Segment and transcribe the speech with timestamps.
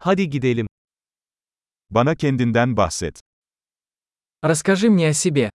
[0.00, 0.66] Hadi gidelim.
[1.90, 3.20] Bana kendinden bahset.
[4.42, 5.50] Расскажи мне о себе.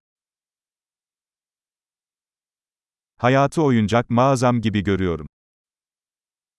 [3.17, 5.27] Hayatı oyuncak mağazam gibi görüyorum.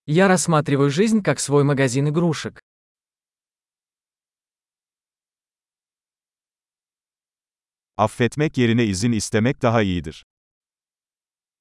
[0.07, 2.59] Я рассматриваю жизнь как свой магазин игрушек.
[7.97, 10.25] Affetmek yerine izin istemek daha iyidir.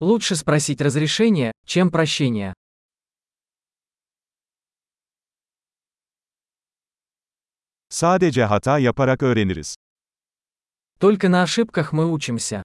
[0.00, 2.54] Лучше спросить разрешение, чем прощение.
[7.93, 9.76] Sadece hata yaparak öğreniriz.
[10.99, 12.63] Только на ошибках мы учимся.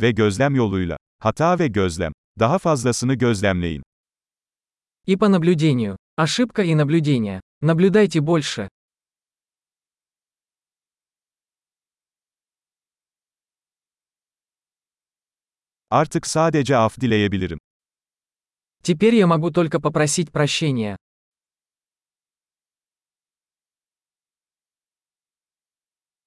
[0.00, 0.96] Ve gözlem yoluyla.
[1.18, 2.12] Hata ve gözlem.
[2.38, 3.82] Daha fazlasını gözlemleyin.
[5.06, 5.96] И по наблюдению.
[6.16, 7.40] Ошибка и наблюдение.
[7.60, 8.68] Наблюдайте больше.
[15.90, 17.58] Artık sadece af dileyebilirim.
[18.83, 20.97] Теперь я могу только попросить прощения.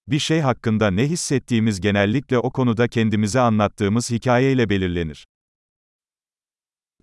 [0.07, 5.25] Bir şey hakkında ne hissettiğimiz genellikle o konuda kendimize anlattığımız hikayeyle belirlenir.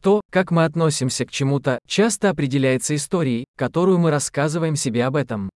[0.02, 5.50] То, как мы относимся к чему-то, часто определяется историей, которую мы рассказываем себе об этом.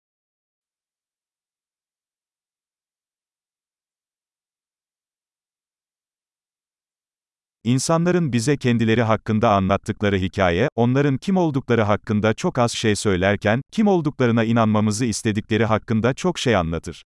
[7.63, 13.87] İnsanların bize kendileri hakkında anlattıkları hikaye, onların kim oldukları hakkında çok az şey söylerken, kim
[13.87, 17.03] olduklarına inanmamızı istedikleri hakkında çok şey anlatır.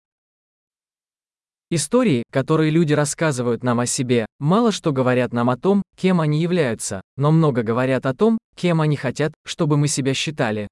[1.70, 6.42] Истории, которые люди рассказывают нам о себе, мало что говорят нам о том, кем они
[6.42, 10.68] являются, но много говорят о том, кем они хотят, чтобы мы себя считали.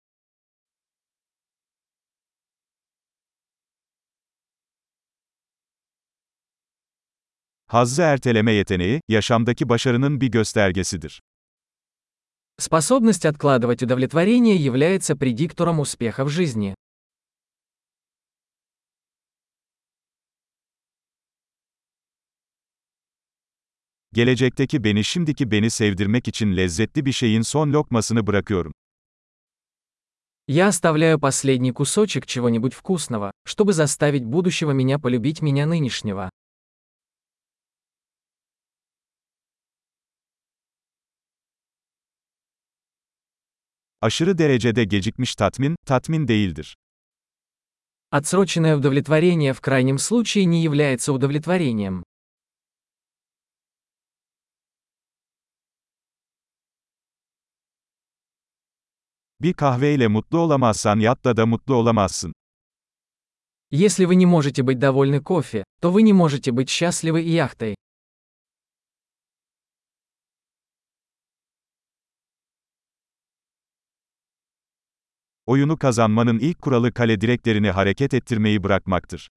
[7.67, 11.21] Hazzı erteleme yeteneği, yaşamdaki başarının bir göstergesidir.
[12.59, 16.75] Способность откладывать удовлетворение является предиктором успеха в жизни.
[24.13, 28.73] Gelecekteki beni şimdiki beni sevdirmek için lezzetli bir şeyin son lokmasını bırakıyorum.
[30.49, 36.29] Я оставляю последний кусочек чего-нибудь вкусного, чтобы заставить будущего меня полюбить меня нынешнего.
[44.02, 46.76] Aşırı derecede gecikmiş tatmin, tatmin değildir.
[48.12, 52.04] Отсроченное удовлетворение в крайнем случае не является удовлетворением.
[59.42, 62.34] Bir kahveyle mutlu olamazsan yatla da mutlu olamazsın.
[63.72, 67.76] Если вы не можете быть довольны кофе, то вы не можете быть счастливы и яхтой.
[75.47, 79.29] Oyunu kazanmanın ilk kuralı kale direklerini hareket ettirmeyi bırakmaktır.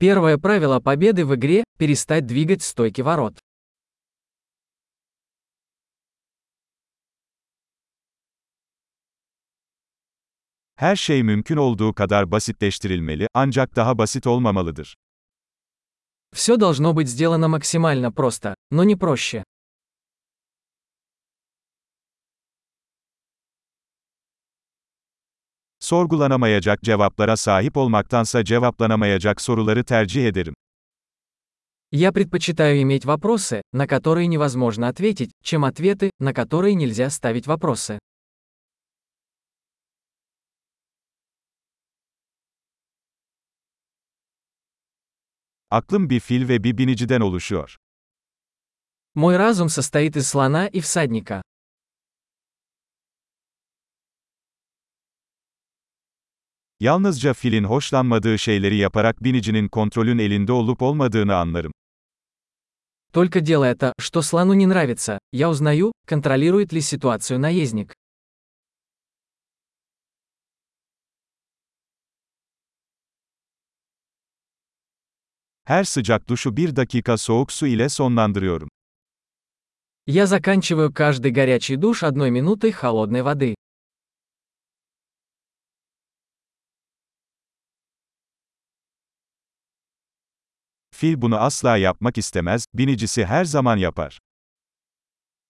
[0.00, 3.38] Первое правило победы в игре – перестать двигать стойки ворот.
[10.76, 14.96] Her şey mümkün olduğu kadar basitleştirilmeli, ancak daha basit olmamalıdır.
[16.32, 19.44] Все должно быть сделано максимально просто, но не проще.
[25.84, 30.54] Sorgulanamayacak cevaplara sahip olmaktansa cevaplanamayacak soruları tercih ederim.
[31.92, 37.98] Я предпочитаю иметь вопросы, на которые невозможно ответить, чем ответы, на которые нельзя ставить вопросы.
[45.70, 47.76] Aklım bir fil ve bir biniciden oluşuyor.
[49.14, 51.42] Мой разум состоит из слона и всадника.
[56.84, 61.72] Yalnızca filin hoşlanmadığı şeyleri yaparak binicinin kontrolün elinde olup olmadığını anlarım.
[63.12, 67.92] Только делая то, что слону не нравится, я узнаю, контролирует ли ситуацию наездник.
[75.64, 78.68] Her sıcak duşu bir dakika soğuk su ile sonlandırıyorum.
[80.06, 83.53] Я заканчиваю каждый горячий душ одной минутой холодной воды.
[90.94, 94.18] Fil bunu asla yapmak istemez, binicisi her zaman yapar.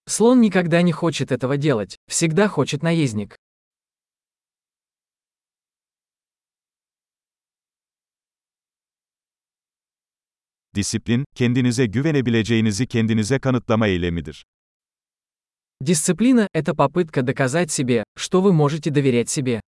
[0.06, 3.36] Слон никогда не хочет этого делать, всегда хочет наездник.
[10.74, 14.44] Disiplin, kendinize güvenebileceğinizi kendinize kanıtlama eylemidir.
[15.80, 19.60] Дисциплина – это попытка доказать себе, что вы можете доверять себе.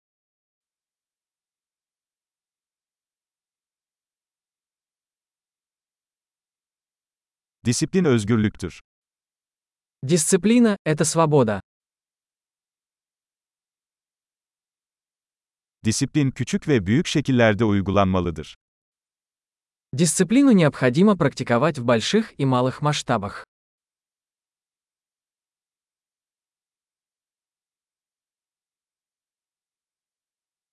[7.67, 8.81] Disiplin özgürlüktür.
[10.03, 11.61] Дисциплина – это свобода.
[15.85, 18.57] Disiplin küçük ve büyük şekillerde uygulanmalıdır.
[19.93, 23.45] Дисциплину необходимо практиковать в больших и малых масштабах.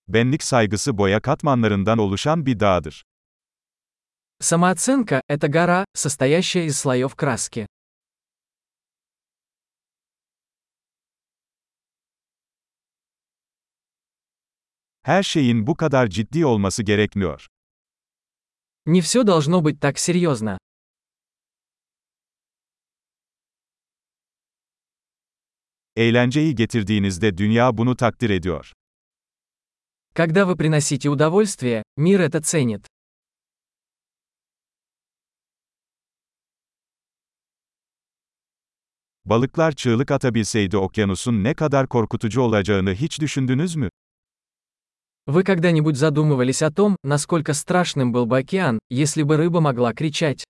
[0.07, 3.03] Benlik saygısı boya katmanlarından oluşan bir dağdır.
[4.44, 7.66] Самооценка– это гора, состоящая из слоев краски.
[15.02, 17.46] Her şeyin bu kadar ciddi olması gerekmiyor.
[18.86, 20.58] Не все должно быть так серьезно.
[25.96, 28.72] Eğlenceyi getirdiğinizde dünya bunu takdir ediyor.
[30.14, 32.93] Когда вы приносите удовольствие, мир это ценит.
[39.25, 43.89] Balıklar çığlık atabilseydi okyanusun ne kadar korkutucu olacağını hiç düşündünüz mü?
[45.27, 50.43] Вы когда-нибудь задумывались о том, насколько страшным был бы океан, если бы рыба могла кричать?